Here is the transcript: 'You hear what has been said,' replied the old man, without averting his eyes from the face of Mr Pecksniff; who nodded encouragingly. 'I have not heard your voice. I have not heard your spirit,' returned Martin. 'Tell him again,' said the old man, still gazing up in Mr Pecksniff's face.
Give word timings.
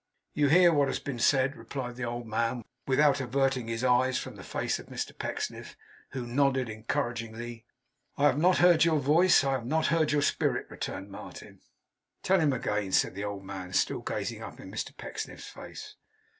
'You 0.33 0.47
hear 0.47 0.73
what 0.73 0.87
has 0.87 0.97
been 0.97 1.19
said,' 1.19 1.55
replied 1.55 1.95
the 1.95 2.05
old 2.05 2.25
man, 2.25 2.65
without 2.87 3.21
averting 3.21 3.67
his 3.67 3.83
eyes 3.83 4.17
from 4.17 4.35
the 4.35 4.41
face 4.43 4.79
of 4.79 4.87
Mr 4.87 5.15
Pecksniff; 5.15 5.77
who 6.13 6.25
nodded 6.25 6.69
encouragingly. 6.71 7.67
'I 8.17 8.23
have 8.23 8.37
not 8.39 8.57
heard 8.57 8.83
your 8.83 8.97
voice. 8.97 9.43
I 9.43 9.51
have 9.51 9.65
not 9.67 9.85
heard 9.93 10.11
your 10.11 10.23
spirit,' 10.23 10.65
returned 10.71 11.11
Martin. 11.11 11.59
'Tell 12.23 12.39
him 12.39 12.51
again,' 12.51 12.93
said 12.93 13.13
the 13.13 13.25
old 13.25 13.43
man, 13.45 13.73
still 13.73 13.99
gazing 14.01 14.41
up 14.41 14.59
in 14.59 14.71
Mr 14.71 14.97
Pecksniff's 14.97 15.49
face. 15.49 15.93